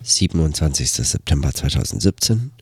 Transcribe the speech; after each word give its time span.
27. 0.00 0.90
September 0.90 1.52
2017, 1.52 2.52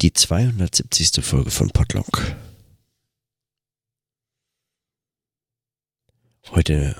die 0.00 0.12
270. 0.12 1.24
Folge 1.24 1.50
von 1.50 1.70
Podlock. 1.70 2.36
Heute 6.50 6.96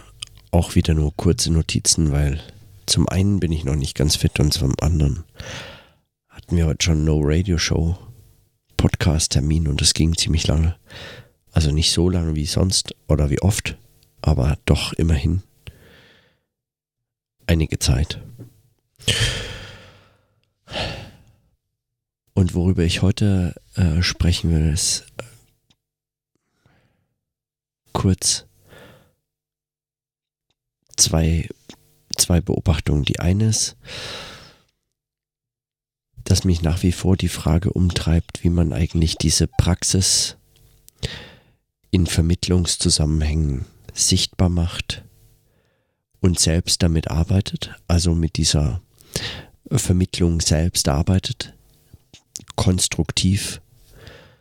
auch 0.50 0.74
wieder 0.74 0.94
nur 0.94 1.14
kurze 1.14 1.52
Notizen, 1.52 2.12
weil 2.12 2.40
zum 2.86 3.08
einen 3.08 3.40
bin 3.40 3.52
ich 3.52 3.64
noch 3.64 3.76
nicht 3.76 3.94
ganz 3.94 4.16
fit 4.16 4.40
und 4.40 4.52
zum 4.52 4.74
anderen 4.80 5.24
hatten 6.28 6.56
wir 6.56 6.66
heute 6.66 6.84
schon 6.84 7.04
No 7.04 7.20
Radio 7.22 7.58
Show 7.58 7.98
Podcast-Termin 8.78 9.68
und 9.68 9.80
das 9.80 9.94
ging 9.94 10.16
ziemlich 10.16 10.46
lange. 10.46 10.76
Also 11.52 11.70
nicht 11.70 11.92
so 11.92 12.08
lange 12.08 12.34
wie 12.34 12.46
sonst 12.46 12.94
oder 13.06 13.28
wie 13.28 13.42
oft, 13.42 13.76
aber 14.22 14.56
doch 14.64 14.94
immerhin 14.94 15.42
einige 17.46 17.78
Zeit. 17.78 18.20
Und 22.34 22.54
worüber 22.54 22.82
ich 22.82 23.02
heute 23.02 23.54
äh, 23.74 24.02
sprechen 24.02 24.50
will, 24.50 24.72
ist 24.72 25.06
äh, 25.18 25.22
kurz 27.92 28.46
zwei, 30.96 31.48
zwei 32.16 32.40
Beobachtungen. 32.40 33.04
Die 33.04 33.20
eine 33.20 33.46
ist, 33.46 33.76
dass 36.24 36.44
mich 36.44 36.62
nach 36.62 36.82
wie 36.82 36.92
vor 36.92 37.16
die 37.16 37.28
Frage 37.28 37.72
umtreibt, 37.72 38.42
wie 38.44 38.50
man 38.50 38.72
eigentlich 38.72 39.16
diese 39.16 39.46
Praxis 39.46 40.36
in 41.90 42.06
Vermittlungszusammenhängen 42.06 43.66
sichtbar 43.92 44.48
macht 44.48 45.04
und 46.20 46.38
selbst 46.38 46.82
damit 46.82 47.10
arbeitet, 47.10 47.74
also 47.86 48.14
mit 48.14 48.36
dieser 48.36 48.80
Vermittlung 49.70 50.40
selbst 50.40 50.88
arbeitet, 50.88 51.54
konstruktiv, 52.56 53.60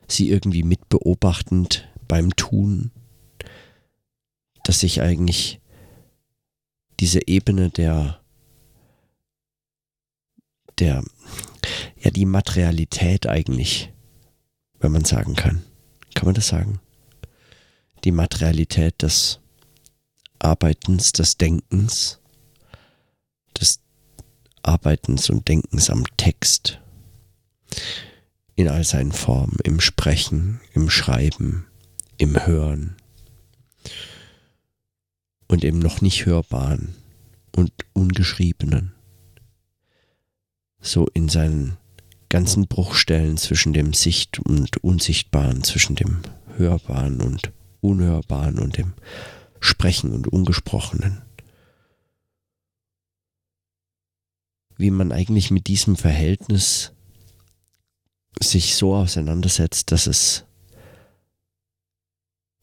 sie 0.08 0.30
irgendwie 0.30 0.64
mitbeobachtend 0.64 1.88
beim 2.08 2.36
Tun, 2.36 2.92
dass 4.64 4.82
sich 4.82 5.02
eigentlich 5.02 5.60
diese 7.00 7.28
Ebene 7.28 7.70
der 7.70 8.22
der 10.80 11.04
ja 11.98 12.12
die 12.12 12.26
Materialität 12.26 13.28
eigentlich, 13.28 13.94
wenn 14.80 14.92
man 14.92 15.06
sagen 15.06 15.36
kann. 15.36 15.64
Kann 16.16 16.26
man 16.26 16.36
das 16.36 16.48
sagen? 16.48 16.80
Die 18.04 18.12
Materialität 18.12 19.02
des 19.02 19.40
Arbeitens, 20.40 21.12
des 21.12 21.38
Denkens, 21.38 22.21
Arbeitens 24.64 25.30
und 25.30 25.48
Denkens 25.48 25.90
am 25.90 26.04
Text 26.18 26.80
in 28.56 28.68
all 28.68 28.84
seinen 28.84 29.12
Formen, 29.12 29.58
im 29.64 29.80
Sprechen, 29.80 30.62
im 30.74 30.90
Schreiben, 30.90 31.68
im 32.18 32.46
Hören 32.46 32.96
und 35.48 35.64
im 35.64 35.80
noch 35.80 36.02
nicht 36.02 36.26
hörbaren 36.26 36.96
und 37.56 37.72
ungeschriebenen. 37.94 38.94
So 40.80 41.08
in 41.14 41.30
seinen 41.30 41.78
ganzen 42.30 42.68
Bruchstellen 42.68 43.38
zwischen 43.38 43.74
dem 43.74 43.94
Sicht- 43.94 44.40
und 44.40 44.78
Unsichtbaren, 44.84 45.64
zwischen 45.64 45.96
dem 45.96 46.22
Hörbaren 46.56 47.22
und 47.22 47.52
Unhörbaren 47.82 48.60
und 48.60 48.78
dem 48.78 48.94
Sprechen 49.60 50.12
und 50.14 50.28
Ungesprochenen. 50.28 51.22
Wie 54.82 54.90
man 54.90 55.12
eigentlich 55.12 55.52
mit 55.52 55.68
diesem 55.68 55.96
Verhältnis 55.96 56.92
sich 58.42 58.74
so 58.74 58.96
auseinandersetzt, 58.96 59.92
dass 59.92 60.08
es 60.08 60.44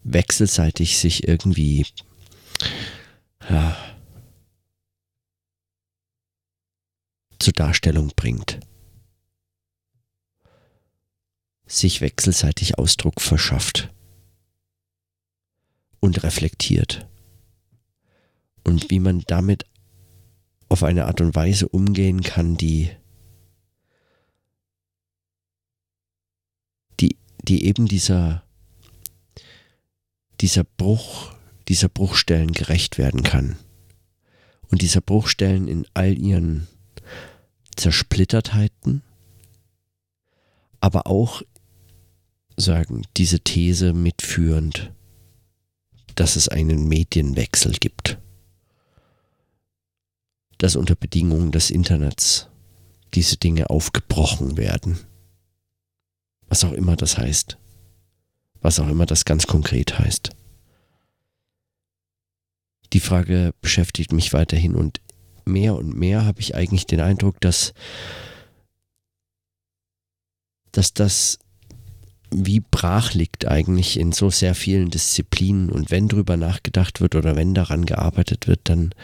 wechselseitig 0.03 0.99
sich 0.99 1.29
irgendwie 1.29 1.87
ja, 3.49 3.77
zur 7.39 7.53
Darstellung 7.53 8.11
bringt, 8.17 8.59
sich 11.67 12.01
wechselseitig 12.01 12.79
Ausdruck 12.79 13.21
verschafft 13.21 13.95
und 16.01 16.25
reflektiert. 16.25 17.09
Und 18.65 18.91
wie 18.91 18.99
man 18.99 19.23
damit 19.29 19.67
auf 20.69 20.83
eine 20.83 21.07
Art 21.07 21.21
und 21.21 21.35
Weise 21.35 21.69
umgehen 21.69 22.23
kann, 22.23 22.57
die 22.57 22.91
die 27.49 27.65
eben 27.65 27.87
dieser, 27.87 28.43
dieser 30.41 30.65
Bruch, 30.65 31.33
dieser 31.69 31.89
Bruchstellen 31.89 32.53
gerecht 32.53 32.99
werden 32.99 33.23
kann. 33.23 33.57
Und 34.71 34.83
dieser 34.83 35.01
Bruchstellen 35.01 35.67
in 35.67 35.87
all 35.95 36.19
ihren 36.19 36.69
Zersplittertheiten, 37.77 39.03
aber 40.81 41.07
auch 41.07 41.43
sagen, 42.57 43.03
diese 43.17 43.41
These 43.41 43.95
mitführend, 43.95 44.93
dass 46.15 46.37
es 46.37 46.49
einen 46.49 46.87
Medienwechsel 46.87 47.73
gibt. 47.73 48.19
Dass 50.59 50.77
unter 50.77 50.97
Bedingungen 50.97 51.53
des 51.53 51.71
Internets 51.71 52.49
diese 53.15 53.37
Dinge 53.37 53.71
aufgebrochen 53.71 54.57
werden. 54.57 54.99
Was 56.49 56.65
auch 56.65 56.73
immer 56.73 56.97
das 56.97 57.19
heißt. 57.19 57.57
Was 58.61 58.81
auch 58.81 58.89
immer 58.89 59.07
das 59.07 59.25
ganz 59.25 59.47
konkret 59.47 59.99
heißt. 59.99 60.31
Die 62.93 63.01
Frage 63.01 63.55
beschäftigt 63.61 64.13
mich 64.13 64.33
weiterhin 64.33 64.75
und 64.75 65.01
mehr 65.45 65.75
und 65.75 65.95
mehr 65.97 66.25
habe 66.25 66.41
ich 66.41 66.55
eigentlich 66.55 66.87
den 66.87 67.01
Eindruck, 67.01 67.41
dass, 67.41 67.75
dass 70.73 70.95
das 70.95 71.39
wie 72.31 72.61
brach 72.61 73.15
liegt 73.15 73.47
eigentlich 73.47 73.99
in 73.99 74.13
so 74.13 74.29
sehr 74.29 74.55
vielen 74.55 74.91
Disziplinen 74.91 75.71
und 75.71 75.91
wenn 75.91 76.09
drüber 76.09 76.37
nachgedacht 76.37 77.01
wird 77.01 77.15
oder 77.15 77.37
wenn 77.37 77.55
daran 77.55 77.87
gearbeitet 77.87 78.47
wird, 78.47 78.61
dann 78.65 78.95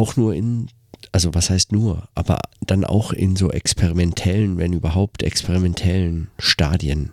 auch 0.00 0.16
nur 0.16 0.34
in 0.34 0.68
also 1.12 1.34
was 1.34 1.50
heißt 1.50 1.72
nur, 1.72 2.08
aber 2.14 2.40
dann 2.60 2.84
auch 2.84 3.12
in 3.12 3.36
so 3.36 3.50
experimentellen, 3.50 4.58
wenn 4.58 4.72
überhaupt 4.72 5.22
experimentellen 5.22 6.30
Stadien. 6.38 7.12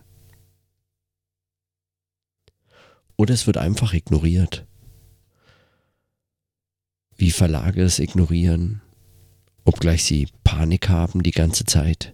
Oder 3.15 3.33
es 3.33 3.47
wird 3.47 3.57
einfach 3.57 3.93
ignoriert. 3.93 4.65
Wie 7.15 7.31
Verlage 7.31 7.81
es 7.81 7.97
ignorieren, 7.99 8.81
obgleich 9.65 10.03
sie 10.03 10.27
Panik 10.43 10.89
haben 10.89 11.23
die 11.23 11.31
ganze 11.31 11.65
Zeit. 11.65 12.13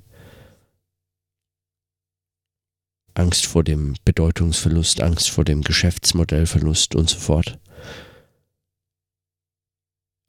Angst 3.15 3.45
vor 3.45 3.63
dem 3.63 3.95
Bedeutungsverlust, 4.05 5.01
Angst 5.01 5.29
vor 5.29 5.43
dem 5.43 5.61
Geschäftsmodellverlust 5.61 6.95
und 6.95 7.09
so 7.09 7.19
fort. 7.19 7.59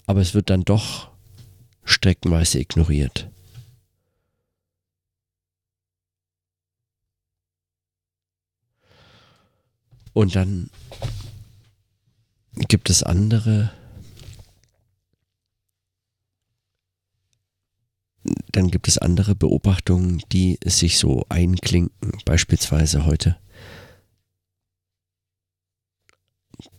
Aber 0.06 0.20
es 0.20 0.34
wird 0.34 0.50
dann 0.50 0.64
doch 0.64 1.10
streckenweise 1.84 2.58
ignoriert. 2.58 3.30
Und 10.12 10.36
dann 10.36 10.70
gibt 12.54 12.88
es 12.88 13.02
andere, 13.02 13.72
dann 18.52 18.70
gibt 18.70 18.86
es 18.86 18.96
andere 18.98 19.34
Beobachtungen, 19.34 20.22
die 20.30 20.58
sich 20.64 20.98
so 20.98 21.26
einklinken, 21.28 22.12
beispielsweise 22.24 23.04
heute 23.04 23.36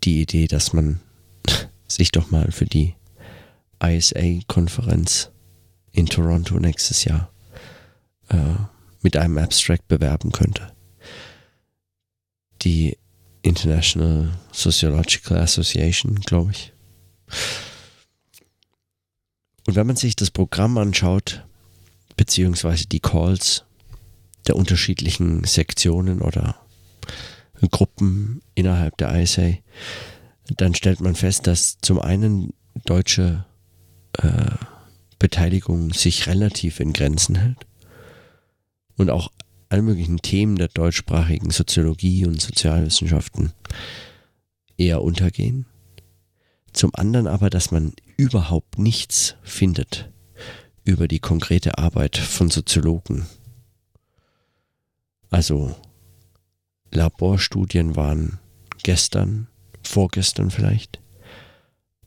die 0.06 0.22
Idee, 0.22 0.48
dass 0.48 0.72
man 0.72 1.02
sich 1.88 2.12
doch 2.12 2.32
mal 2.32 2.52
für 2.54 2.66
die 2.66 2.96
ISA-Konferenz 3.84 5.32
in 5.92 6.06
Toronto 6.06 6.60
nächstes 6.60 7.04
Jahr 7.06 7.32
äh, 8.30 8.56
mit 9.02 9.18
einem 9.18 9.38
Abstract 9.38 9.88
bewerben 9.88 10.32
könnte. 10.32 10.74
Die 12.62 12.98
International 13.42 14.32
Sociological 14.52 15.38
Association, 15.38 16.16
glaube 16.22 16.52
ich. 16.52 16.74
Und 19.68 19.76
wenn 19.76 19.88
man 19.88 19.96
sich 19.96 20.16
das 20.16 20.32
Programm 20.32 20.78
anschaut, 20.78 21.46
beziehungsweise 22.18 22.88
die 22.88 23.00
Calls 23.00 23.66
der 24.48 24.56
unterschiedlichen 24.56 25.44
Sektionen 25.44 26.22
oder 26.22 26.56
Gruppen 27.72 28.42
innerhalb 28.54 28.98
der 28.98 29.16
ISA, 29.22 29.54
dann 30.58 30.76
stellt 30.76 31.02
man 31.02 31.16
fest, 31.16 31.48
dass 31.48 31.78
zum 31.82 32.00
einen 32.00 32.54
deutsche 32.86 33.46
äh, 34.20 34.56
Beteiligung 35.20 35.94
sich 35.94 36.28
relativ 36.28 36.80
in 36.80 36.94
Grenzen 36.94 37.36
hält 37.36 37.66
und 38.98 39.10
auch 39.10 39.32
alle 39.70 39.82
möglichen 39.82 40.18
Themen 40.18 40.56
der 40.56 40.68
deutschsprachigen 40.68 41.50
Soziologie 41.50 42.26
und 42.26 42.42
Sozialwissenschaften 42.42 43.54
eher 44.78 45.02
untergehen. 45.02 45.66
Zum 46.74 46.94
anderen 46.94 47.28
aber, 47.28 47.50
dass 47.50 47.72
man 47.72 47.94
überhaupt 48.18 48.78
nichts 48.78 49.36
findet 49.44 50.10
über 50.84 51.08
die 51.08 51.20
konkrete 51.20 51.78
Arbeit 51.78 52.18
von 52.18 52.50
Soziologen. 52.50 53.26
Also 55.30 55.76
Laborstudien 56.92 57.96
waren 57.96 58.40
gestern, 58.84 59.48
vorgestern 59.84 60.52
vielleicht, 60.52 61.02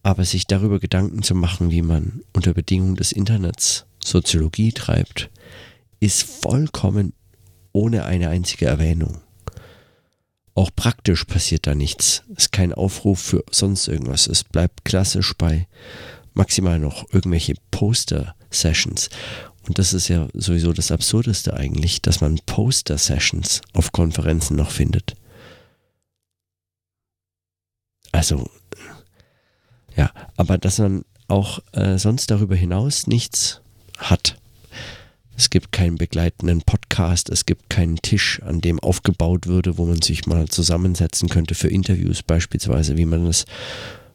aber 0.09 0.25
sich 0.25 0.47
darüber 0.47 0.79
Gedanken 0.79 1.23
zu 1.23 1.35
machen, 1.35 1.71
wie 1.71 1.83
man 1.83 2.23
unter 2.33 2.55
Bedingungen 2.55 2.97
des 2.97 3.13
Internets 3.13 3.85
Soziologie 4.03 4.73
treibt, 4.73 5.29
ist 6.01 6.23
vollkommen 6.23 7.13
ohne 7.73 8.07
eine 8.07 8.31
einzige 8.31 8.65
Erwähnung. 8.65 9.21
Auch 10.55 10.71
praktisch 10.75 11.27
passiert 11.27 11.67
da 11.67 11.75
nichts. 11.75 12.23
Es 12.35 12.45
ist 12.45 12.53
kein 12.53 12.73
Aufruf 12.73 13.21
für 13.21 13.45
sonst 13.51 13.87
irgendwas. 13.87 14.29
Es 14.29 14.45
bleibt 14.45 14.87
klassisch 14.87 15.35
bei 15.37 15.69
maximal 16.33 16.79
noch 16.79 17.13
irgendwelche 17.13 17.57
Poster-Sessions. 17.71 19.11
Und 19.67 19.79
das 19.79 19.93
ist 19.93 20.09
ja 20.09 20.27
sowieso 20.33 20.73
das 20.73 20.91
Absurdeste 20.91 21.53
eigentlich, 21.53 22.01
dass 22.01 22.23
man 22.23 22.41
Poster-Sessions 22.47 23.61
auf 23.75 23.93
Konferenzen 23.93 24.57
noch 24.57 24.71
findet. 24.71 25.17
Also, 28.11 28.49
ja, 29.99 30.13
aber 30.37 30.59
dass 30.59 30.79
man 30.79 31.05
auch 31.27 31.59
äh, 31.73 31.99
sonst 31.99 32.31
darüber 32.31 32.55
hinaus 32.55 33.09
nichts 33.09 33.61
hat. 33.99 34.39
Es 35.37 35.51
gibt 35.51 35.73
keinen 35.73 35.99
begleitenden 35.99 36.63
Podcast, 36.63 37.31
es 37.31 37.47
gibt 37.47 37.69
keinen 37.69 37.97
Tisch, 37.97 38.41
an 38.43 38.61
dem 38.61 38.81
aufgebaut 38.81 39.47
würde, 39.47 39.77
wo 39.77 39.87
man 39.87 40.01
sich 40.01 40.27
mal 40.27 40.49
zusammensetzen 40.49 41.29
könnte 41.29 41.55
für 41.55 41.69
Interviews 41.69 42.23
beispielsweise, 42.23 42.97
wie 42.97 43.05
man 43.05 43.27
es 43.27 43.45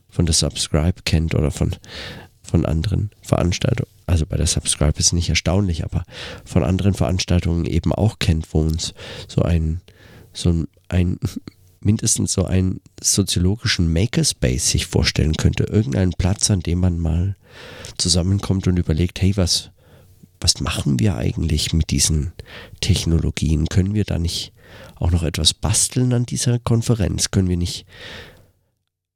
von 0.10 0.26
der 0.26 0.34
Subscribe 0.34 1.02
kennt 1.04 1.36
oder 1.36 1.52
von, 1.52 1.76
von 2.42 2.66
anderen 2.66 3.12
Veranstaltungen. 3.22 3.92
Also 4.06 4.26
bei 4.26 4.38
der 4.38 4.48
Subscribe 4.48 4.98
ist 5.00 5.08
es 5.08 5.14
nicht 5.14 5.30
erstaunlich, 5.30 5.84
aber 5.84 6.04
von 6.46 6.64
anderen 6.64 6.94
Veranstaltungen 6.94 7.66
eben 7.66 7.94
auch 7.94 8.20
kennt, 8.20 8.54
wo 8.54 8.62
uns 8.62 8.94
so 9.28 9.42
ein, 9.42 9.82
so 10.34 10.66
ein 10.90 11.20
mindestens 11.86 12.34
so 12.34 12.46
einen 12.46 12.82
soziologischen 13.02 13.92
Makerspace 13.92 14.70
sich 14.70 14.86
vorstellen 14.86 15.36
könnte. 15.36 15.66
Irgendeinen 15.66 16.14
Platz, 16.14 16.50
an 16.52 16.62
dem 16.62 16.80
man 16.80 17.00
mal 17.00 17.36
zusammenkommt 17.98 18.68
und 18.68 18.78
überlegt, 18.78 19.22
hey, 19.22 19.36
was, 19.38 19.72
was 20.40 20.60
machen 20.62 21.00
wir 21.00 21.16
eigentlich 21.16 21.74
mit 21.74 21.92
diesen 21.92 22.34
Technologien? 22.82 23.68
Können 23.68 23.94
wir 23.94 24.04
da 24.04 24.20
nicht 24.20 24.54
auch 24.96 25.12
noch 25.12 25.24
etwas 25.24 25.54
basteln 25.54 26.14
an 26.14 26.26
dieser 26.26 26.60
Konferenz? 26.60 27.32
Können 27.32 27.50
wir 27.50 27.58
nicht 27.58 27.86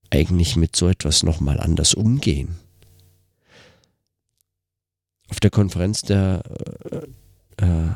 eigentlich 0.09 0.55
mit 0.55 0.75
so 0.75 0.87
etwas 0.87 1.23
nochmal 1.23 1.59
anders 1.59 1.93
umgehen? 1.93 2.57
Auf 5.29 5.39
der 5.39 5.51
Konferenz 5.51 6.01
der 6.03 6.43
äh, 7.59 7.65
äh, 7.65 7.89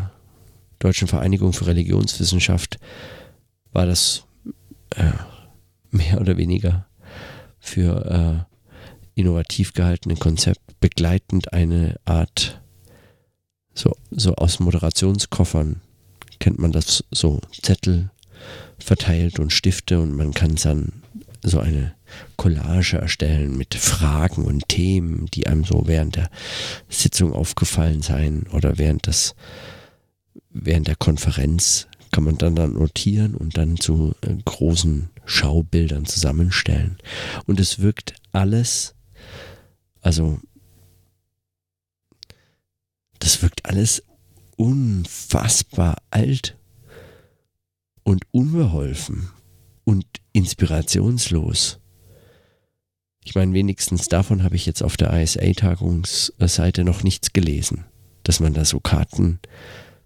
Deutschen 0.79 1.07
Vereinigung 1.07 1.53
für 1.53 1.67
Religionswissenschaft 1.67 2.79
war 3.71 3.85
das 3.85 4.25
äh, 4.95 5.11
mehr 5.91 6.19
oder 6.19 6.37
weniger 6.37 6.87
für 7.59 8.45
äh, 8.45 9.19
innovativ 9.19 9.73
gehaltene 9.73 10.15
Konzept 10.15 10.79
begleitend 10.79 11.53
eine 11.53 11.99
Art 12.05 12.61
so, 13.73 13.95
so 14.09 14.35
aus 14.35 14.59
Moderationskoffern 14.59 15.81
kennt 16.39 16.59
man 16.59 16.71
das 16.71 17.03
so 17.11 17.39
Zettel 17.61 18.09
verteilt 18.79 19.39
und 19.39 19.51
Stifte 19.51 19.99
und 19.99 20.13
man 20.13 20.33
kann 20.33 20.55
dann 20.55 21.03
so 21.43 21.59
eine 21.59 21.93
Collage 22.35 22.97
erstellen 22.97 23.57
mit 23.57 23.75
Fragen 23.75 24.45
und 24.45 24.67
Themen, 24.67 25.27
die 25.33 25.47
einem 25.47 25.63
so 25.63 25.83
während 25.85 26.15
der 26.15 26.29
Sitzung 26.89 27.33
aufgefallen 27.33 28.01
seien 28.01 28.47
oder 28.51 28.77
während 28.77 29.07
des 29.07 29.35
während 30.49 30.87
der 30.87 30.95
Konferenz 30.95 31.87
kann 32.11 32.23
man 32.23 32.37
dann, 32.37 32.55
dann 32.55 32.73
notieren 32.73 33.35
und 33.35 33.57
dann 33.57 33.77
zu 33.77 34.13
äh, 34.21 34.35
großen 34.45 35.09
Schaubildern 35.25 36.05
zusammenstellen. 36.05 36.97
Und 37.45 37.59
es 37.59 37.79
wirkt 37.79 38.15
alles, 38.31 38.95
also 40.01 40.39
das 43.19 43.41
wirkt 43.41 43.65
alles 43.65 44.03
unfassbar 44.57 45.97
alt 46.09 46.57
und 48.03 48.25
unbeholfen 48.31 49.29
und 49.85 50.05
inspirationslos. 50.33 51.79
Ich 53.23 53.35
meine, 53.35 53.53
wenigstens 53.53 54.07
davon 54.07 54.43
habe 54.43 54.55
ich 54.55 54.65
jetzt 54.65 54.81
auf 54.81 54.97
der 54.97 55.13
ISA-Tagungsseite 55.13 56.83
noch 56.83 57.03
nichts 57.03 57.33
gelesen, 57.33 57.85
dass 58.23 58.39
man 58.39 58.53
da 58.53 58.65
so 58.65 58.79
Karten 58.79 59.39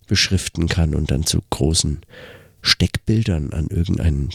beschriften 0.06 0.68
kann 0.68 0.96
und 0.96 1.12
dann 1.12 1.26
zu 1.26 1.42
großen 1.50 2.02
Steckbildern 2.62 3.54
an 3.54 3.68
irgendein 3.68 4.30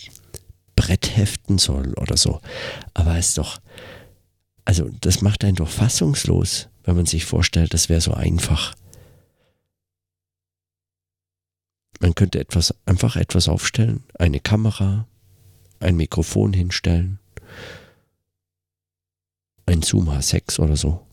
Brett 0.76 1.16
heften 1.16 1.58
soll 1.58 1.94
oder 1.94 2.16
so. 2.16 2.40
Aber 2.94 3.16
es 3.16 3.30
ist 3.30 3.38
doch, 3.38 3.60
also 4.64 4.88
das 5.00 5.22
macht 5.22 5.44
einen 5.44 5.56
doch 5.56 5.68
fassungslos 5.68 6.70
wenn 6.84 6.96
man 6.96 7.06
sich 7.06 7.24
vorstellt, 7.24 7.74
das 7.74 7.88
wäre 7.88 8.00
so 8.00 8.14
einfach. 8.14 8.74
Man 12.00 12.14
könnte 12.14 12.40
etwas, 12.40 12.74
einfach 12.86 13.16
etwas 13.16 13.48
aufstellen, 13.48 14.04
eine 14.18 14.40
Kamera, 14.40 15.06
ein 15.80 15.96
Mikrofon 15.96 16.52
hinstellen, 16.52 17.18
ein 19.66 19.82
Zoom 19.82 20.08
H6 20.08 20.58
oder 20.60 20.76
so, 20.76 21.06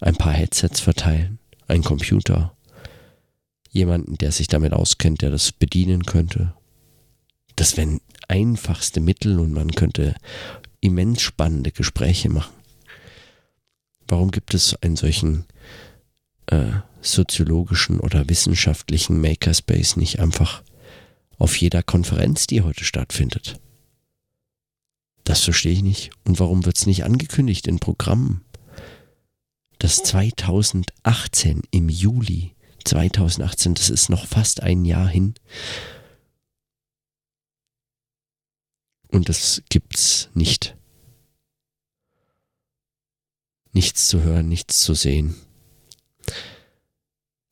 ein 0.00 0.16
paar 0.16 0.32
Headsets 0.32 0.80
verteilen, 0.80 1.38
ein 1.68 1.82
Computer, 1.84 2.55
jemanden, 3.76 4.18
der 4.18 4.32
sich 4.32 4.48
damit 4.48 4.72
auskennt, 4.72 5.22
der 5.22 5.30
das 5.30 5.52
bedienen 5.52 6.04
könnte. 6.04 6.54
Das 7.54 7.76
wären 7.76 8.00
einfachste 8.28 9.00
Mittel 9.00 9.38
und 9.38 9.52
man 9.52 9.70
könnte 9.72 10.14
immens 10.80 11.22
spannende 11.22 11.72
Gespräche 11.72 12.28
machen. 12.28 12.54
Warum 14.08 14.30
gibt 14.30 14.54
es 14.54 14.74
einen 14.82 14.96
solchen 14.96 15.44
äh, 16.46 16.72
soziologischen 17.00 18.00
oder 18.00 18.28
wissenschaftlichen 18.28 19.20
Makerspace 19.20 19.96
nicht 19.96 20.20
einfach 20.20 20.62
auf 21.38 21.56
jeder 21.56 21.82
Konferenz, 21.82 22.46
die 22.46 22.62
heute 22.62 22.84
stattfindet? 22.84 23.60
Das 25.24 25.42
verstehe 25.42 25.72
ich 25.72 25.82
nicht. 25.82 26.10
Und 26.24 26.38
warum 26.38 26.64
wird 26.64 26.78
es 26.78 26.86
nicht 26.86 27.04
angekündigt 27.04 27.66
in 27.66 27.80
Programmen? 27.80 28.44
Das 29.78 29.96
2018 29.96 31.62
im 31.72 31.88
Juli 31.88 32.55
2018, 32.86 33.74
das 33.74 33.90
ist 33.90 34.08
noch 34.08 34.26
fast 34.26 34.62
ein 34.62 34.84
Jahr 34.84 35.08
hin. 35.08 35.34
Und 39.08 39.28
das 39.28 39.62
gibt's 39.68 40.28
nicht 40.34 40.76
nichts 43.76 44.08
zu 44.08 44.22
hören, 44.22 44.48
nichts 44.48 44.80
zu 44.80 44.94
sehen. 44.94 45.36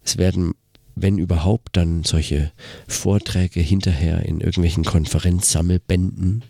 Es 0.03 0.17
werden, 0.17 0.55
wenn 0.95 1.19
überhaupt, 1.19 1.77
dann 1.77 2.03
solche 2.03 2.51
Vorträge 2.89 3.61
hinterher 3.61 4.25
in 4.25 4.41
irgendwelchen 4.41 4.85
Konferenzsammelbänden, 4.85 6.43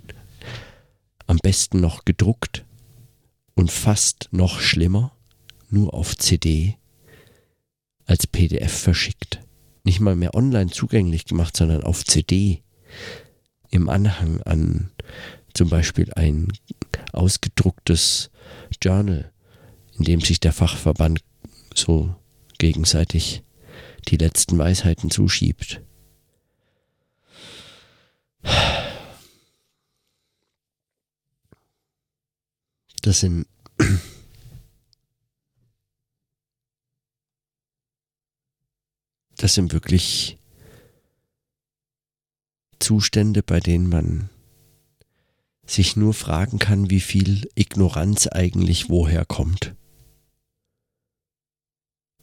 am 1.26 1.38
besten 1.38 1.80
noch 1.80 2.04
gedruckt 2.04 2.64
und 3.54 3.72
fast 3.72 4.28
noch 4.30 4.60
schlimmer, 4.60 5.10
nur 5.70 5.92
auf 5.92 6.16
CD, 6.16 6.78
als 8.06 8.26
PDF 8.26 8.72
verschickt. 8.72 9.40
Nicht 9.84 10.00
mal 10.00 10.16
mehr 10.16 10.34
online 10.34 10.70
zugänglich 10.70 11.26
gemacht, 11.26 11.56
sondern 11.56 11.82
auf 11.82 12.04
CD 12.04 12.62
im 13.70 13.88
Anhang 13.88 14.40
an 14.42 14.90
zum 15.52 15.68
Beispiel 15.68 16.12
ein 16.14 16.52
ausgedrucktes 17.12 18.30
Journal 18.82 19.30
in 19.98 20.04
dem 20.04 20.20
sich 20.20 20.40
der 20.40 20.52
Fachverband 20.52 21.20
so 21.74 22.14
gegenseitig 22.58 23.42
die 24.08 24.16
letzten 24.16 24.58
Weisheiten 24.58 25.10
zuschiebt. 25.10 25.82
Das 33.02 33.20
sind 33.20 33.46
das 39.36 39.54
sind 39.54 39.72
wirklich 39.72 40.38
Zustände, 42.78 43.42
bei 43.42 43.60
denen 43.60 43.88
man 43.88 44.30
sich 45.66 45.96
nur 45.96 46.12
fragen 46.12 46.58
kann, 46.58 46.90
wie 46.90 47.00
viel 47.00 47.48
Ignoranz 47.54 48.26
eigentlich 48.26 48.90
woher 48.90 49.24
kommt. 49.24 49.74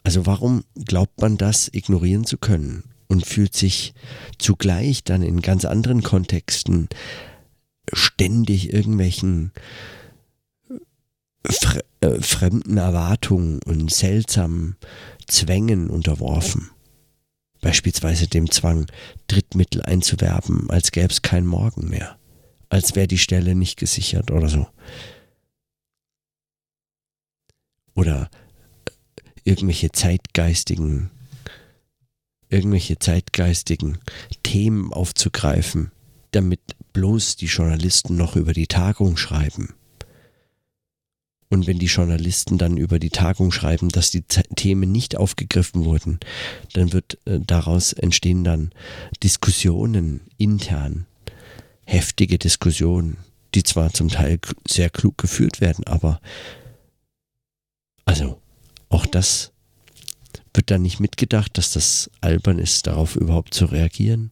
Also 0.03 0.25
warum 0.25 0.63
glaubt 0.75 1.22
man 1.22 1.38
das 1.38 1.70
ignorieren 1.72 2.25
zu 2.25 2.38
können 2.38 2.84
und 3.08 3.25
fühlt 3.25 3.56
sich 3.56 3.94
zugleich 4.38 5.03
dann 5.03 5.22
in 5.22 5.41
ganz 5.41 5.65
anderen 5.65 6.01
Kontexten 6.01 6.89
ständig 7.91 8.74
irgendwelchen 8.74 9.51
fre 11.46 11.82
äh, 12.01 12.22
fremden 12.22 12.77
Erwartungen 12.77 13.60
und 13.65 13.91
seltsamen 13.91 14.75
Zwängen 15.27 15.89
unterworfen? 15.89 16.72
Beispielsweise 17.62 18.27
dem 18.27 18.50
Zwang, 18.50 18.88
Drittmittel 19.27 19.82
einzuwerben, 19.84 20.70
als 20.70 20.91
gäbe 20.91 21.08
es 21.13 21.22
kein 21.22 21.46
Morgen 21.46 21.89
mehr, 21.89 22.18
als 22.70 22.96
wäre 22.96 23.08
die 23.08 23.20
Stelle 23.20 23.56
nicht 23.56 23.77
gesichert 23.77 24.32
oder 24.32 24.50
so. 24.50 24.68
Oder 27.94 28.30
irgendwelche 29.44 29.91
zeitgeistigen, 29.91 31.12
irgendwelche 32.50 32.98
zeitgeistigen 33.00 34.00
Themen 34.44 34.91
aufzugreifen, 34.91 35.91
damit 36.32 36.62
bloß 36.94 37.36
die 37.36 37.46
Journalisten 37.46 38.15
noch 38.15 38.36
über 38.36 38.53
die 38.53 38.68
Tagung 38.68 39.18
schreiben. 39.18 39.75
Und 41.51 41.67
wenn 41.67 41.79
die 41.79 41.88
Journalisten 41.88 42.58
dann 42.58 42.77
über 42.77 42.98
die 42.98 43.10
Tagung 43.10 43.51
schreiben, 43.51 43.89
dass 43.89 44.10
die 44.10 44.22
Themen 44.22 44.89
nicht 44.89 45.17
aufgegriffen 45.17 45.84
wurden, 45.84 46.22
dann 46.72 46.93
wird 46.93 47.17
äh, 47.25 47.41
daraus 47.46 47.91
entstehen 47.91 48.46
dann 48.46 48.72
Diskussionen 49.22 50.22
intern, 50.38 51.08
heftige 51.86 52.38
Diskussionen, 52.38 53.17
die 53.53 53.63
zwar 53.63 53.91
zum 53.91 54.08
Teil 54.08 54.39
sehr 54.65 54.89
klug 54.89 55.17
geführt 55.17 55.60
werden, 55.60 55.86
aber 55.86 56.22
also 58.05 58.39
auch 58.88 59.05
das 59.05 59.51
wird 60.53 60.72
dann 60.72 60.84
nicht 60.84 61.01
mitgedacht, 61.01 61.58
dass 61.58 61.74
das 61.74 62.10
albern 62.22 62.60
ist, 62.60 62.88
darauf 62.88 63.17
überhaupt 63.17 63.53
zu 63.53 63.65
reagieren. 63.65 64.31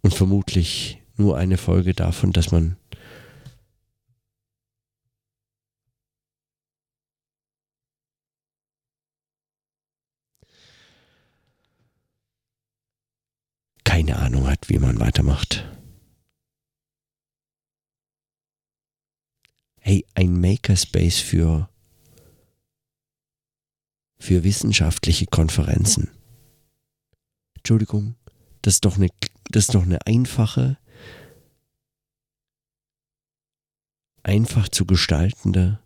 Und 0.00 0.14
vermutlich 0.14 1.02
nur 1.16 1.36
eine 1.36 1.56
Folge 1.56 1.92
davon, 1.92 2.32
dass 2.32 2.52
man 2.52 2.76
keine 14.08 14.20
Ahnung 14.20 14.46
hat, 14.48 14.70
wie 14.70 14.78
man 14.78 15.00
weitermacht. 15.00 15.66
Hey, 19.80 20.06
ein 20.14 20.40
Makerspace 20.40 21.18
für 21.18 21.68
für 24.18 24.44
wissenschaftliche 24.44 25.26
Konferenzen. 25.26 26.10
Entschuldigung, 27.54 28.16
das 28.62 28.74
ist 28.74 28.86
doch 28.86 28.96
eine, 28.96 29.08
das 29.50 29.64
ist 29.64 29.74
doch 29.74 29.82
eine 29.82 30.04
einfache, 30.06 30.78
einfach 34.22 34.70
zu 34.70 34.86
gestaltende, 34.86 35.80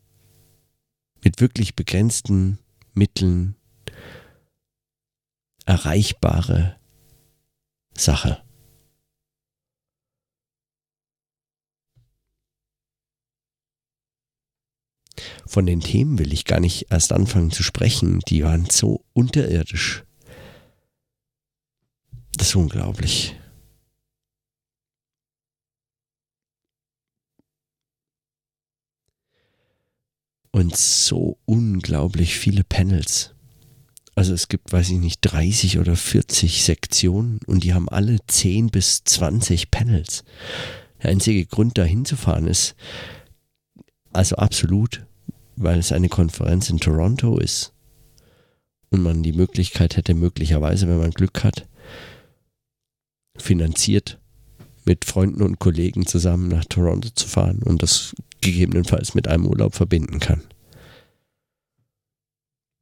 mit 1.24 1.40
wirklich 1.40 1.74
begrenzten 1.74 2.60
Mitteln 2.94 3.56
erreichbare 5.66 6.76
Sache. 7.94 8.42
Von 15.46 15.66
den 15.66 15.80
Themen 15.80 16.18
will 16.18 16.32
ich 16.32 16.44
gar 16.44 16.60
nicht 16.60 16.90
erst 16.90 17.12
anfangen 17.12 17.50
zu 17.50 17.62
sprechen. 17.62 18.20
Die 18.28 18.42
waren 18.42 18.66
so 18.70 19.04
unterirdisch. 19.12 20.04
Das 22.36 22.48
ist 22.48 22.56
unglaublich. 22.56 23.36
Und 30.52 30.76
so 30.76 31.38
unglaublich 31.44 32.38
viele 32.38 32.64
Panels. 32.64 33.34
Also 34.14 34.34
es 34.34 34.48
gibt, 34.48 34.72
weiß 34.72 34.90
ich 34.90 34.98
nicht, 34.98 35.20
30 35.22 35.78
oder 35.78 35.96
40 35.96 36.62
Sektionen 36.62 37.40
und 37.46 37.64
die 37.64 37.72
haben 37.72 37.88
alle 37.88 38.18
10 38.26 38.68
bis 38.68 39.04
20 39.04 39.70
Panels. 39.70 40.24
Der 41.02 41.10
einzige 41.10 41.46
Grund, 41.46 41.78
da 41.78 41.84
hinzufahren, 41.84 42.46
ist 42.46 42.74
also 44.12 44.36
absolut 44.36 45.06
weil 45.56 45.78
es 45.78 45.92
eine 45.92 46.08
Konferenz 46.08 46.70
in 46.70 46.78
Toronto 46.78 47.38
ist 47.38 47.72
und 48.90 49.02
man 49.02 49.22
die 49.22 49.32
Möglichkeit 49.32 49.96
hätte, 49.96 50.14
möglicherweise, 50.14 50.88
wenn 50.88 50.98
man 50.98 51.10
Glück 51.10 51.44
hat, 51.44 51.66
finanziert 53.36 54.18
mit 54.84 55.04
Freunden 55.04 55.42
und 55.42 55.58
Kollegen 55.58 56.06
zusammen 56.06 56.48
nach 56.48 56.64
Toronto 56.64 57.08
zu 57.10 57.28
fahren 57.28 57.62
und 57.62 57.82
das 57.82 58.14
gegebenenfalls 58.40 59.14
mit 59.14 59.28
einem 59.28 59.46
Urlaub 59.46 59.74
verbinden 59.74 60.18
kann. 60.18 60.42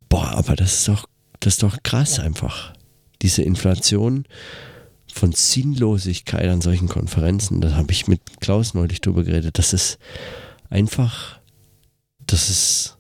Boah, 0.09 0.31
aber 0.33 0.57
das 0.57 0.81
ist 0.81 0.89
doch, 0.89 1.09
das 1.41 1.55
ist 1.55 1.63
doch 1.63 1.83
krass 1.83 2.19
einfach. 2.19 2.73
Diese 3.23 3.43
Inflation 3.43 4.25
von 5.13 5.33
Sinnlosigkeit 5.33 6.49
an 6.49 6.61
solchen 6.61 6.89
Konferenzen, 6.89 7.61
da 7.61 7.75
habe 7.75 7.93
ich 7.93 8.07
mit 8.07 8.41
Klaus 8.41 8.75
neulich 8.75 9.01
drüber 9.01 9.25
geredet, 9.25 9.59
das 9.59 9.73
ist 9.73 9.99
einfach 10.71 11.41
das 12.33 12.49
ist, 12.49 12.99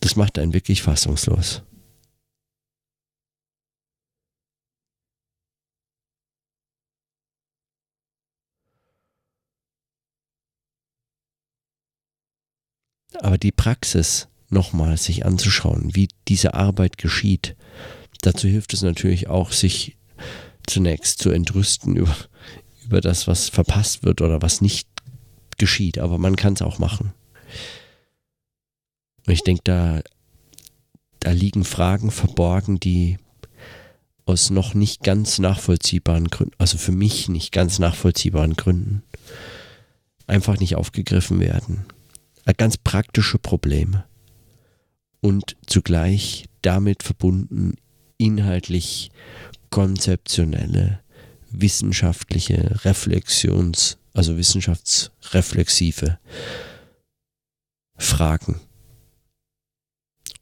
das 0.00 0.16
macht 0.16 0.38
einen 0.38 0.52
wirklich 0.52 0.82
fassungslos. 0.82 1.62
Aber 13.20 13.38
die 13.38 13.52
Praxis 13.52 14.28
nochmal 14.48 14.96
sich 14.96 15.26
anzuschauen, 15.26 15.94
wie 15.94 16.08
diese 16.28 16.54
Arbeit 16.54 16.98
geschieht, 16.98 17.56
dazu 18.22 18.48
hilft 18.48 18.72
es 18.74 18.82
natürlich 18.82 19.28
auch, 19.28 19.52
sich 19.52 19.96
zunächst 20.66 21.20
zu 21.20 21.30
entrüsten 21.30 21.96
über, 21.96 22.16
über 22.84 23.00
das, 23.00 23.26
was 23.26 23.48
verpasst 23.48 24.02
wird 24.02 24.20
oder 24.20 24.42
was 24.42 24.60
nicht 24.60 24.88
geschieht. 25.58 25.98
Aber 25.98 26.18
man 26.18 26.36
kann 26.36 26.54
es 26.54 26.62
auch 26.62 26.78
machen. 26.78 27.12
Und 29.26 29.32
ich 29.32 29.42
denke, 29.42 29.62
da, 29.64 30.00
da 31.20 31.30
liegen 31.32 31.64
Fragen 31.64 32.10
verborgen, 32.10 32.78
die 32.78 33.18
aus 34.24 34.50
noch 34.50 34.74
nicht 34.74 35.02
ganz 35.02 35.38
nachvollziehbaren 35.38 36.28
Gründen, 36.28 36.54
also 36.58 36.78
für 36.78 36.92
mich 36.92 37.28
nicht 37.28 37.52
ganz 37.52 37.78
nachvollziehbaren 37.78 38.54
Gründen, 38.54 39.02
einfach 40.26 40.58
nicht 40.58 40.74
aufgegriffen 40.74 41.38
werden. 41.38 41.86
Ganz 42.56 42.76
praktische 42.76 43.38
Probleme. 43.38 44.04
Und 45.20 45.56
zugleich 45.66 46.46
damit 46.62 47.02
verbunden 47.02 47.74
inhaltlich 48.18 49.10
konzeptionelle, 49.70 51.00
wissenschaftliche 51.50 52.84
Reflexions, 52.84 53.98
also 54.14 54.36
wissenschaftsreflexive 54.36 56.18
Fragen 57.98 58.60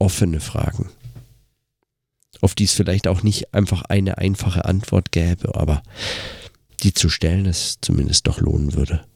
offene 0.05 0.41
Fragen, 0.41 0.91
auf 2.41 2.55
die 2.55 2.65
es 2.65 2.73
vielleicht 2.73 3.09
auch 3.09 3.23
nicht 3.23 3.55
einfach 3.55 3.83
eine 3.83 4.19
einfache 4.19 4.65
Antwort 4.67 5.13
gäbe, 5.13 5.55
aber 5.55 5.83
die 6.83 6.93
zu 6.93 7.09
stellen 7.09 7.47
es 7.47 7.79
zumindest 7.81 8.27
doch 8.27 8.41
lohnen 8.41 8.75
würde. 8.75 9.07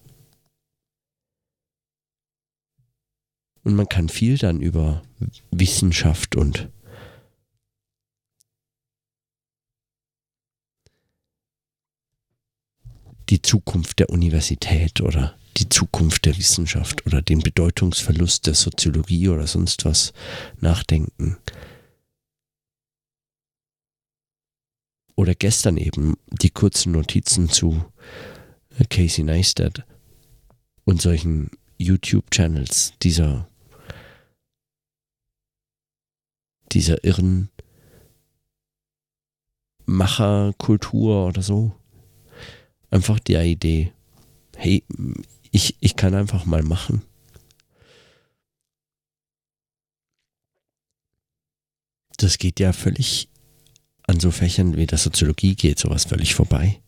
Und 3.65 3.75
man 3.75 3.89
kann 3.89 4.09
viel 4.09 4.39
dann 4.39 4.61
über 4.61 5.03
Wissenschaft 5.51 6.37
und 6.37 6.69
die 13.29 13.43
Zukunft 13.43 13.99
der 13.99 14.11
Universität 14.11 15.01
oder 15.01 15.37
die 15.59 15.69
Zukunft 15.69 16.25
der 16.25 16.39
Wissenschaft 16.39 17.05
oder 17.07 17.21
den 17.21 17.41
Bedeutungsverlust 17.41 18.47
der 18.47 18.55
Soziologie 18.55 19.29
oder 19.29 19.47
sonst 19.47 19.85
was 19.85 20.13
nachdenken. 20.61 21.37
Oder 25.15 25.35
gestern 25.35 25.77
eben 25.77 26.17
die 26.31 26.51
kurzen 26.51 26.93
Notizen 26.93 27.49
zu 27.49 27.85
Casey 28.89 29.25
Neistat 29.25 29.85
und 30.85 31.03
solchen 31.03 31.51
YouTube-Channels 31.79 32.95
dieser, 33.03 33.49
dieser 36.73 37.03
irren 37.05 37.49
Macherkultur 39.87 41.27
oder 41.27 41.43
so. 41.43 41.73
Einfach 42.91 43.19
der 43.19 43.45
Idee, 43.45 43.93
hey, 44.57 44.85
ich, 45.51 45.77
ich 45.81 45.97
kann 45.97 46.15
einfach 46.15 46.45
mal 46.45 46.63
machen. 46.63 47.03
Das 52.19 52.39
geht 52.39 52.59
ja 52.61 52.73
völlig 52.73 53.29
an 54.09 54.19
so 54.19 54.31
Fächern 54.31 54.77
wie 54.77 54.87
der 54.87 54.99
Soziologie 54.99 55.55
geht 55.55 55.79
sowas 55.79 56.05
völlig 56.05 56.35
vorbei. 56.35 56.81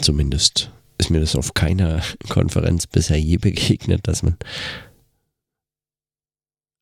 Zumindest 0.00 0.72
ist 0.98 1.10
mir 1.10 1.20
das 1.20 1.36
auf 1.36 1.54
keiner 1.54 2.02
Konferenz 2.28 2.86
bisher 2.86 3.20
je 3.20 3.36
begegnet, 3.36 4.06
dass 4.06 4.22
man. 4.22 4.36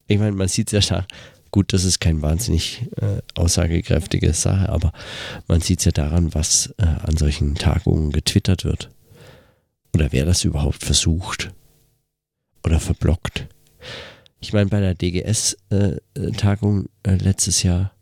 Ich 0.06 0.18
meine, 0.18 0.32
man 0.32 0.48
sieht 0.48 0.72
es 0.72 0.88
ja 0.88 0.98
da. 0.98 1.06
Gut, 1.50 1.72
das 1.72 1.84
ist 1.84 2.00
kein 2.00 2.20
wahnsinnig 2.20 2.82
äh, 2.96 3.22
aussagekräftige 3.36 4.32
Sache, 4.32 4.68
aber 4.68 4.92
man 5.46 5.60
sieht 5.60 5.78
es 5.78 5.84
ja 5.84 5.92
daran, 5.92 6.34
was 6.34 6.74
äh, 6.78 6.84
an 6.84 7.16
solchen 7.16 7.54
Tagungen 7.54 8.10
getwittert 8.10 8.64
wird. 8.64 8.90
Oder 9.94 10.10
wer 10.10 10.26
das 10.26 10.42
überhaupt 10.42 10.82
versucht. 10.82 11.52
Oder 12.64 12.80
verblockt. 12.80 13.46
Ich 14.40 14.52
meine, 14.52 14.68
bei 14.68 14.80
der 14.80 14.94
DGS-Tagung 14.94 16.88
äh, 17.04 17.12
äh, 17.12 17.16
letztes 17.16 17.62
Jahr. 17.62 17.92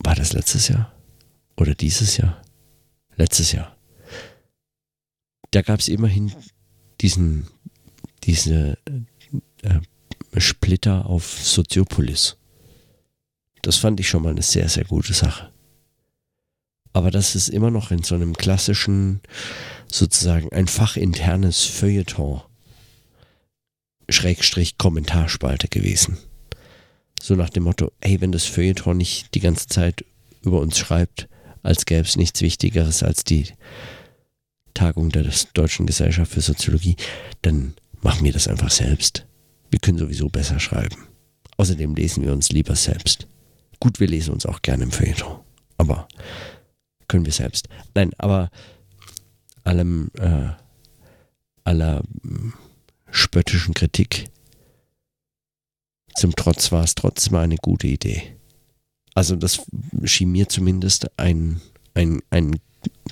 War 0.00 0.16
das 0.16 0.32
letztes 0.32 0.66
Jahr? 0.68 0.92
Oder 1.56 1.74
dieses 1.74 2.16
Jahr? 2.16 2.43
Letztes 3.16 3.52
Jahr. 3.52 3.76
Da 5.50 5.62
gab 5.62 5.80
es 5.80 5.88
immerhin 5.88 6.32
diesen, 7.00 7.46
diese 8.24 8.78
äh, 9.62 10.40
Splitter 10.40 11.06
auf 11.06 11.24
Soziopolis. 11.24 12.36
Das 13.62 13.76
fand 13.76 14.00
ich 14.00 14.08
schon 14.08 14.22
mal 14.22 14.30
eine 14.30 14.42
sehr, 14.42 14.68
sehr 14.68 14.84
gute 14.84 15.14
Sache. 15.14 15.50
Aber 16.92 17.10
das 17.10 17.34
ist 17.34 17.48
immer 17.48 17.70
noch 17.70 17.90
in 17.90 18.02
so 18.02 18.14
einem 18.14 18.34
klassischen, 18.34 19.20
sozusagen 19.90 20.52
ein 20.52 20.68
fachinternes 20.68 21.64
Feuilleton, 21.64 22.42
Schrägstrich 24.08 24.76
Kommentarspalte 24.78 25.68
gewesen. 25.68 26.18
So 27.20 27.34
nach 27.34 27.50
dem 27.50 27.64
Motto, 27.64 27.90
ey, 28.00 28.20
wenn 28.20 28.32
das 28.32 28.44
Feuilleton 28.44 28.96
nicht 28.96 29.34
die 29.34 29.40
ganze 29.40 29.66
Zeit 29.66 30.04
über 30.42 30.60
uns 30.60 30.78
schreibt, 30.78 31.28
als 31.64 31.86
gäbe 31.86 32.02
es 32.02 32.16
nichts 32.16 32.40
Wichtigeres 32.42 33.02
als 33.02 33.24
die 33.24 33.48
Tagung 34.74 35.10
der 35.10 35.24
Deutschen 35.54 35.86
Gesellschaft 35.86 36.32
für 36.32 36.40
Soziologie, 36.40 36.96
dann 37.42 37.74
machen 38.02 38.24
wir 38.24 38.32
das 38.32 38.48
einfach 38.48 38.70
selbst. 38.70 39.26
Wir 39.70 39.80
können 39.80 39.98
sowieso 39.98 40.28
besser 40.28 40.60
schreiben. 40.60 41.08
Außerdem 41.56 41.94
lesen 41.94 42.24
wir 42.24 42.32
uns 42.32 42.50
lieber 42.50 42.76
selbst. 42.76 43.26
Gut, 43.80 43.98
wir 43.98 44.08
lesen 44.08 44.34
uns 44.34 44.46
auch 44.46 44.62
gerne 44.62 44.84
im 44.84 44.92
Feuilleton, 44.92 45.40
aber 45.78 46.06
können 47.08 47.24
wir 47.24 47.32
selbst. 47.32 47.68
Nein, 47.94 48.12
aber 48.18 48.50
allem, 49.62 50.10
äh, 50.18 50.50
aller 51.64 52.00
äh, 52.00 52.28
spöttischen 53.10 53.74
Kritik 53.74 54.26
zum 56.16 56.34
Trotz 56.36 56.70
war 56.72 56.84
es 56.84 56.94
trotzdem 56.94 57.36
eine 57.36 57.56
gute 57.56 57.86
Idee. 57.86 58.36
Also 59.14 59.36
das 59.36 59.62
schien 60.04 60.32
mir 60.32 60.48
zumindest 60.48 61.08
ein, 61.18 61.60
ein, 61.94 62.20
ein 62.30 62.60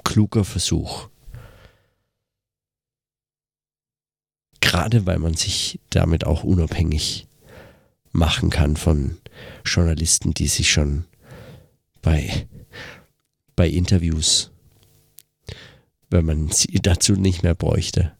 kluger 0.02 0.44
Versuch. 0.44 1.08
Gerade 4.60 5.06
weil 5.06 5.18
man 5.18 5.34
sich 5.34 5.80
damit 5.90 6.26
auch 6.26 6.44
unabhängig 6.44 7.28
machen 8.10 8.50
kann 8.50 8.76
von 8.76 9.18
Journalisten, 9.64 10.34
die 10.34 10.48
sich 10.48 10.70
schon 10.70 11.04
bei, 12.00 12.48
bei 13.54 13.68
Interviews, 13.68 14.50
wenn 16.10 16.26
man 16.26 16.50
sie 16.50 16.80
dazu 16.82 17.14
nicht 17.14 17.42
mehr 17.42 17.54
bräuchte, 17.54 18.12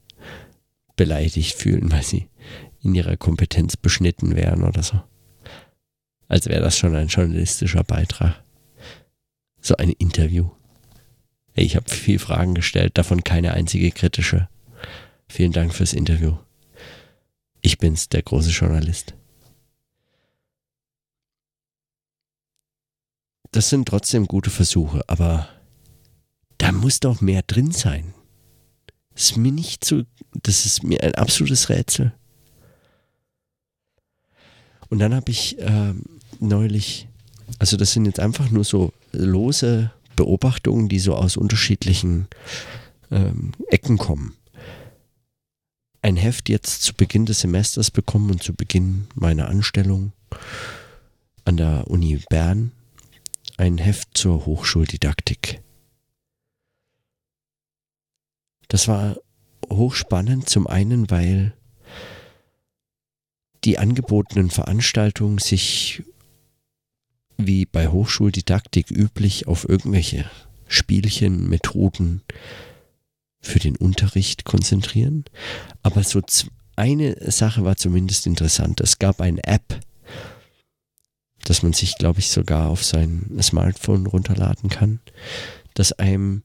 beleidigt 0.95 1.55
fühlen, 1.57 1.91
weil 1.91 2.03
sie 2.03 2.29
in 2.81 2.95
ihrer 2.95 3.17
Kompetenz 3.17 3.75
beschnitten 3.77 4.35
wären 4.35 4.63
oder 4.63 4.83
so 4.83 5.01
als 6.33 6.47
wäre 6.47 6.63
das 6.63 6.75
schon 6.75 6.95
ein 6.95 7.09
journalistischer 7.09 7.83
Beitrag. 7.83 8.41
So 9.61 9.77
ein 9.77 9.89
Interview. 9.89 10.49
Ich 11.53 11.75
habe 11.75 11.87
viel 11.87 12.17
Fragen 12.17 12.55
gestellt, 12.55 12.97
davon 12.97 13.23
keine 13.23 13.53
einzige 13.53 13.91
kritische. 13.91 14.49
Vielen 15.27 15.51
Dank 15.51 15.75
fürs 15.75 15.93
Interview. 15.93 16.35
Ich 17.61 17.77
bin's, 17.77 18.09
der 18.09 18.23
große 18.23 18.49
Journalist. 18.49 19.13
Das 23.51 23.69
sind 23.69 23.87
trotzdem 23.87 24.25
gute 24.25 24.49
Versuche, 24.49 25.03
aber 25.05 25.47
da 26.57 26.71
muss 26.71 26.99
doch 26.99 27.21
mehr 27.21 27.43
drin 27.43 27.71
sein. 27.71 28.15
Das 29.13 29.25
ist 29.25 29.37
mir 29.37 29.51
nicht 29.51 29.85
so, 29.85 30.01
das 30.41 30.65
ist 30.65 30.81
mir 30.81 31.03
ein 31.03 31.13
absolutes 31.13 31.69
Rätsel. 31.69 32.11
Und 34.89 34.99
dann 34.99 35.15
habe 35.15 35.31
ich 35.31 35.57
ähm, 35.59 36.03
neulich, 36.43 37.07
also 37.59 37.77
das 37.77 37.93
sind 37.93 38.05
jetzt 38.05 38.19
einfach 38.19 38.49
nur 38.49 38.63
so 38.63 38.93
lose 39.11 39.91
Beobachtungen, 40.15 40.89
die 40.89 40.99
so 40.99 41.15
aus 41.15 41.37
unterschiedlichen 41.37 42.27
ähm, 43.11 43.53
Ecken 43.69 43.97
kommen. 43.97 44.35
Ein 46.01 46.17
Heft 46.17 46.49
jetzt 46.49 46.83
zu 46.83 46.93
Beginn 46.93 47.25
des 47.25 47.39
Semesters 47.39 47.89
bekommen 47.89 48.29
und 48.31 48.43
zu 48.43 48.53
Beginn 48.53 49.07
meiner 49.15 49.47
Anstellung 49.47 50.11
an 51.45 51.57
der 51.57 51.89
Uni 51.89 52.21
Bern. 52.29 52.71
Ein 53.57 53.77
Heft 53.77 54.17
zur 54.17 54.45
Hochschuldidaktik. 54.45 55.61
Das 58.67 58.87
war 58.87 59.17
hochspannend, 59.71 60.49
zum 60.49 60.67
einen, 60.67 61.09
weil 61.09 61.53
die 63.63 63.77
angebotenen 63.77 64.49
Veranstaltungen 64.49 65.37
sich 65.37 66.03
wie 67.37 67.65
bei 67.65 67.87
Hochschuldidaktik 67.87 68.91
üblich 68.91 69.47
auf 69.47 69.67
irgendwelche 69.67 70.25
Spielchen, 70.67 71.49
Methoden 71.49 72.21
für 73.41 73.59
den 73.59 73.75
Unterricht 73.75 74.45
konzentrieren. 74.45 75.25
Aber 75.81 76.03
so 76.03 76.21
eine 76.75 77.31
Sache 77.31 77.63
war 77.63 77.75
zumindest 77.75 78.25
interessant. 78.25 78.81
Es 78.81 78.99
gab 78.99 79.21
eine 79.21 79.43
App, 79.43 79.79
dass 81.43 81.61
man 81.61 81.73
sich, 81.73 81.97
glaube 81.97 82.19
ich, 82.19 82.29
sogar 82.29 82.69
auf 82.69 82.83
sein 82.83 83.37
Smartphone 83.41 84.07
runterladen 84.07 84.69
kann, 84.69 84.99
dass 85.73 85.91
einem, 85.91 86.43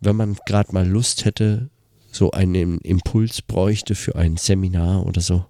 wenn 0.00 0.16
man 0.16 0.36
gerade 0.46 0.72
mal 0.72 0.86
Lust 0.86 1.24
hätte, 1.24 1.70
so 2.12 2.30
einen 2.30 2.78
Impuls 2.78 3.42
bräuchte 3.42 3.94
für 3.94 4.14
ein 4.14 4.36
Seminar 4.36 5.04
oder 5.06 5.20
so, 5.20 5.46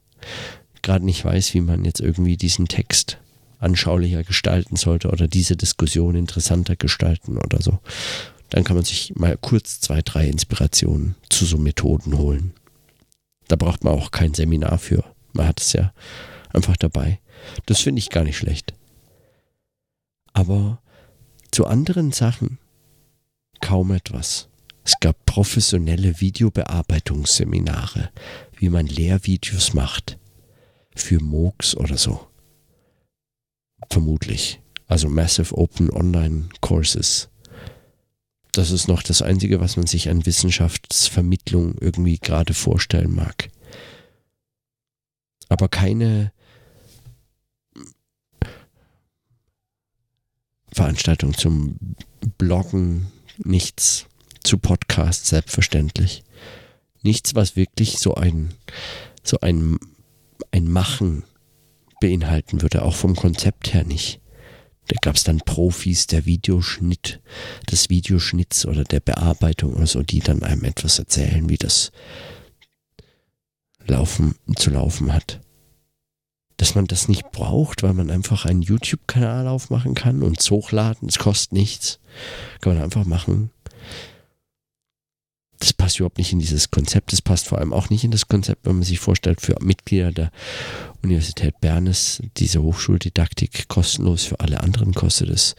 gerade 0.81 1.05
nicht 1.05 1.25
weiß, 1.25 1.53
wie 1.55 1.61
man 1.61 1.85
jetzt 1.85 2.01
irgendwie 2.01 2.37
diesen 2.37 2.69
Text 2.69 3.19
anschaulicher 3.59 4.25
gestalten 4.25 4.77
sollte 4.77 5.09
oder 5.09 5.29
diese 5.29 5.57
Diskussion 5.57 6.15
interessanter 6.15 6.77
gestalten 6.77 7.39
oder 7.39 7.61
so. 7.61 7.79
Dann 8.51 8.65
kann 8.65 8.77
man 8.77 8.85
sich 8.85 9.15
mal 9.17 9.37
kurz 9.37 9.81
zwei, 9.81 10.03
drei 10.03 10.27
Inspirationen 10.29 11.17
zu 11.29 11.45
so 11.45 11.59
Methoden 11.59 12.19
holen. 12.19 12.53
Da 13.49 13.57
braucht 13.57 13.85
man 13.85 13.95
auch 13.95 14.11
kein 14.11 14.35
Seminar 14.35 14.79
für. 14.79 15.05
Man 15.33 15.47
hat 15.47 15.61
es 15.61 15.73
ja 15.73 15.93
einfach 16.53 16.77
dabei. 16.77 17.21
Das 17.67 17.81
finde 17.81 17.99
ich 17.99 18.11
gar 18.11 18.25
nicht 18.25 18.39
schlecht. 18.39 18.75
Aber 20.33 20.81
zu 21.51 21.67
anderen 21.67 22.13
Sachen 22.13 22.59
kaum 23.61 23.93
etwas. 23.93 24.49
Es 24.85 25.01
gab 25.01 25.25
professionelle 25.25 26.21
Videobearbeitungsseminare, 26.21 28.11
wie 28.57 28.69
man 28.69 28.87
Lehrvideos 28.87 29.73
macht. 29.73 30.19
Für 30.95 31.21
MOOCs 31.23 31.77
oder 31.77 31.97
so. 31.97 32.27
Vermutlich. 33.91 34.61
Also 34.87 35.09
Massive 35.09 35.57
Open 35.57 35.91
Online 35.91 36.49
Courses. 36.61 37.29
Das 38.53 38.71
ist 38.71 38.87
noch 38.87 39.03
das 39.03 39.23
Einzige, 39.23 39.61
was 39.61 39.77
man 39.77 39.87
sich 39.87 40.09
an 40.09 40.27
Wissenschaftsvermittlung 40.27 41.77
irgendwie 41.81 42.19
gerade 42.19 42.55
vorstellen 42.55 43.15
mag. 43.15 43.51
Aber 45.49 45.69
keine 45.69 46.33
Veranstaltung 50.73 51.35
zum 51.35 51.77
Bloggen, 52.39 53.13
nichts 53.39 54.07
zu 54.43 54.59
Podcasts 54.59 55.29
selbstverständlich. 55.29 56.25
Nichts, 57.03 57.35
was 57.35 57.57
wirklich 57.57 57.99
so 57.99 58.15
ein, 58.15 58.55
so 59.23 59.39
ein, 59.41 59.79
ein 60.53 60.71
Machen 60.71 61.25
beinhalten 62.05 62.61
würde, 62.61 62.83
auch 62.83 62.95
vom 62.95 63.17
Konzept 63.17 63.73
her 63.73 63.83
nicht. 63.83 64.21
Da 64.89 64.97
gab 65.01 65.17
es 65.17 65.25
dann 65.25 65.39
Profis 65.39 66.07
der 66.07 66.27
Videoschnitt, 66.27 67.23
des 67.71 67.89
Videoschnitts 67.89 68.67
oder 68.67 68.85
der 68.85 69.01
Bearbeitung 69.01 69.73
oder 69.73 69.87
so, 69.87 70.03
die 70.03 70.19
dann 70.19 70.43
einem 70.43 70.65
etwas 70.65 70.99
erzählen, 70.99 71.49
wie 71.49 71.57
das 71.57 71.93
laufen, 73.87 74.35
zu 74.55 74.69
laufen 74.69 75.15
hat. 75.15 75.41
Dass 76.59 76.75
man 76.75 76.87
das 76.87 77.09
nicht 77.09 77.31
braucht, 77.33 77.83
weil 77.83 77.95
man 77.95 78.11
einfach 78.11 78.45
einen 78.45 78.61
YouTube-Kanal 78.61 79.49
aufmachen 79.49 79.95
kann 79.95 80.23
und 80.23 80.39
es 80.39 80.51
hochladen, 80.51 81.09
es 81.09 81.19
kostet 81.19 81.53
nichts. 81.53 82.01
Kann 82.61 82.75
man 82.75 82.83
einfach 82.83 83.07
machen. 83.07 83.51
Passt 85.85 85.99
überhaupt 85.99 86.17
nicht 86.17 86.33
in 86.33 86.39
dieses 86.39 86.71
Konzept. 86.71 87.13
Das 87.13 87.21
passt 87.21 87.47
vor 87.47 87.59
allem 87.59 87.75
auch 87.75 87.91
nicht 87.91 88.05
in 88.05 88.11
das 88.11 88.27
Konzept, 88.27 88.65
wenn 88.65 88.77
man 88.77 88.85
sich 88.85 89.01
vorstellt, 89.01 89.43
für 89.43 89.55
Mitglieder 89.61 90.13
der 90.13 90.31
Universität 91.03 91.61
Bern 91.61 91.87
ist 91.87 92.23
diese 92.39 92.63
Hochschuldidaktik 92.63 93.69
kostenlos. 93.69 94.25
Für 94.25 94.41
alle 94.41 94.63
anderen 94.63 94.95
kostet 94.95 95.29
es 95.29 95.55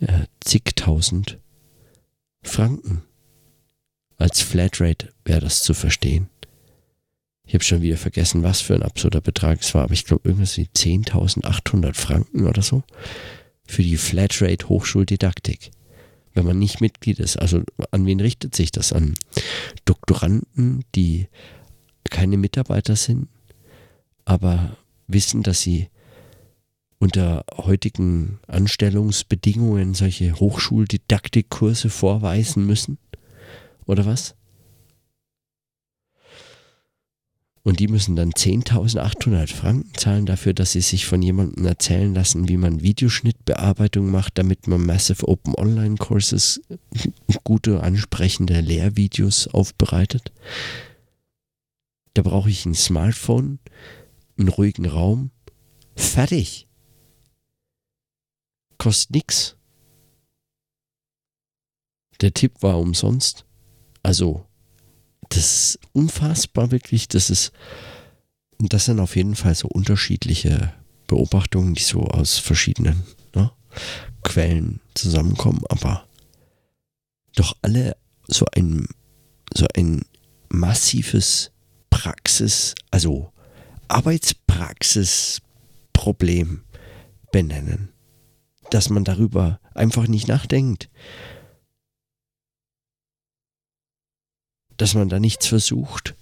äh, 0.00 0.24
zigtausend 0.40 1.38
Franken. 2.42 3.04
Als 4.16 4.40
Flatrate 4.40 5.10
wäre 5.24 5.42
das 5.42 5.62
zu 5.62 5.74
verstehen. 5.74 6.28
Ich 7.46 7.54
habe 7.54 7.62
schon 7.62 7.82
wieder 7.82 7.98
vergessen, 7.98 8.42
was 8.42 8.60
für 8.60 8.74
ein 8.74 8.82
absurder 8.82 9.20
Betrag 9.20 9.60
es 9.60 9.72
war, 9.76 9.84
aber 9.84 9.92
ich 9.92 10.06
glaube 10.06 10.28
irgendwas 10.28 10.56
wie 10.56 10.66
10.800 10.66 11.94
Franken 11.94 12.48
oder 12.48 12.62
so 12.62 12.82
für 13.64 13.84
die 13.84 13.96
Flatrate 13.96 14.68
Hochschuldidaktik. 14.68 15.70
Wenn 16.34 16.46
man 16.46 16.58
nicht 16.58 16.80
Mitglied 16.80 17.18
ist, 17.18 17.36
also 17.36 17.62
an 17.90 18.06
wen 18.06 18.20
richtet 18.20 18.54
sich 18.54 18.70
das? 18.70 18.92
An 18.92 19.14
Doktoranden, 19.84 20.84
die 20.94 21.26
keine 22.08 22.36
Mitarbeiter 22.36 22.96
sind, 22.96 23.28
aber 24.24 24.76
wissen, 25.06 25.42
dass 25.42 25.60
sie 25.60 25.88
unter 26.98 27.44
heutigen 27.56 28.38
Anstellungsbedingungen 28.46 29.94
solche 29.94 30.38
Hochschuldidaktikkurse 30.38 31.88
vorweisen 31.88 32.66
müssen? 32.66 32.98
Oder 33.86 34.06
was? 34.06 34.34
Und 37.62 37.78
die 37.78 37.88
müssen 37.88 38.16
dann 38.16 38.30
10.800 38.30 39.54
Franken 39.54 39.92
zahlen 39.94 40.24
dafür, 40.24 40.54
dass 40.54 40.72
sie 40.72 40.80
sich 40.80 41.04
von 41.06 41.20
jemandem 41.20 41.66
erzählen 41.66 42.14
lassen, 42.14 42.48
wie 42.48 42.56
man 42.56 42.80
Videoschnittbearbeitung 42.80 44.10
macht, 44.10 44.38
damit 44.38 44.66
man 44.66 44.86
Massive 44.86 45.28
Open 45.28 45.54
Online 45.54 45.96
Courses, 45.96 46.62
gute, 47.44 47.82
ansprechende 47.82 48.60
Lehrvideos 48.60 49.46
aufbereitet. 49.48 50.32
Da 52.14 52.22
brauche 52.22 52.48
ich 52.48 52.64
ein 52.64 52.74
Smartphone, 52.74 53.58
einen 54.38 54.48
ruhigen 54.48 54.86
Raum. 54.86 55.30
Fertig. 55.96 56.66
Kostet 58.78 59.10
nichts. 59.10 59.56
Der 62.22 62.32
Tipp 62.32 62.62
war 62.62 62.78
umsonst. 62.78 63.44
Also 64.02 64.46
das 65.30 65.38
ist 65.38 65.78
unfassbar 65.92 66.70
wirklich. 66.70 67.08
Das 67.08 67.30
ist, 67.30 67.52
das 68.58 68.84
sind 68.84 69.00
auf 69.00 69.16
jeden 69.16 69.36
Fall 69.36 69.54
so 69.54 69.68
unterschiedliche 69.68 70.74
Beobachtungen, 71.06 71.72
die 71.74 71.82
so 71.82 72.02
aus 72.02 72.36
verschiedenen 72.38 73.04
ne, 73.34 73.50
Quellen 74.22 74.80
zusammenkommen, 74.94 75.62
aber 75.68 76.06
doch 77.34 77.56
alle 77.62 77.96
so 78.26 78.44
ein, 78.54 78.86
so 79.54 79.66
ein 79.76 80.02
massives 80.50 81.52
Praxis, 81.88 82.74
also 82.90 83.32
Arbeitspraxisproblem 83.88 86.64
benennen. 87.32 87.88
Dass 88.70 88.90
man 88.90 89.04
darüber 89.04 89.58
einfach 89.74 90.06
nicht 90.06 90.28
nachdenkt. 90.28 90.90
Dass 94.80 94.94
man 94.94 95.10
da 95.10 95.20
nichts 95.20 95.46
versucht. 95.46 96.14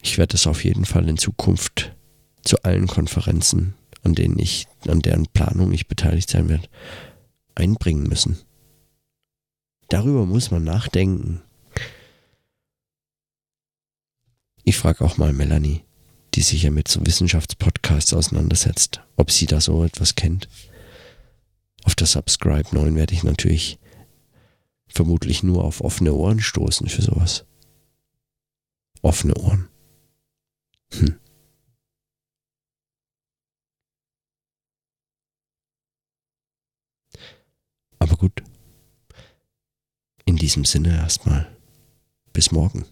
Ich 0.00 0.16
werde 0.16 0.36
es 0.36 0.46
auf 0.46 0.64
jeden 0.64 0.86
Fall 0.86 1.06
in 1.06 1.18
Zukunft 1.18 1.94
zu 2.42 2.62
allen 2.62 2.86
Konferenzen, 2.86 3.74
an 4.02 4.14
denen 4.14 4.38
ich, 4.38 4.68
an 4.88 5.00
deren 5.00 5.26
Planung 5.26 5.72
ich 5.72 5.86
beteiligt 5.86 6.30
sein 6.30 6.48
werde, 6.48 6.66
einbringen 7.54 8.04
müssen. 8.04 8.38
Darüber 9.90 10.24
muss 10.24 10.50
man 10.50 10.64
nachdenken. 10.64 11.42
Ich 14.64 14.78
frage 14.78 15.04
auch 15.04 15.18
mal 15.18 15.34
Melanie, 15.34 15.84
die 16.32 16.42
sich 16.42 16.62
ja 16.62 16.70
mit 16.70 16.88
so 16.88 17.04
Wissenschaftspodcasts 17.04 18.14
auseinandersetzt, 18.14 19.02
ob 19.16 19.30
sie 19.30 19.44
da 19.44 19.60
so 19.60 19.84
etwas 19.84 20.14
kennt. 20.14 20.48
Auf 21.84 21.94
der 21.94 22.06
Subscribe 22.06 22.74
9 22.74 22.96
werde 22.96 23.12
ich 23.12 23.24
natürlich 23.24 23.79
vermutlich 24.92 25.42
nur 25.42 25.64
auf 25.64 25.80
offene 25.80 26.12
Ohren 26.14 26.40
stoßen 26.40 26.88
für 26.88 27.02
sowas. 27.02 27.44
Offene 29.02 29.34
Ohren. 29.34 29.68
Hm. 30.92 31.18
Aber 37.98 38.16
gut. 38.16 38.42
In 40.24 40.36
diesem 40.36 40.64
Sinne 40.64 40.96
erstmal. 40.96 41.56
Bis 42.32 42.50
morgen. 42.52 42.84